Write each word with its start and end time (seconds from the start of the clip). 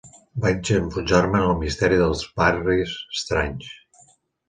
Vaig 0.45 0.71
enfonsar-me 0.77 1.39
en 1.43 1.47
el 1.51 1.61
misteri 1.67 2.01
dels 2.01 2.25
barris 2.43 2.99
estranys 3.19 3.75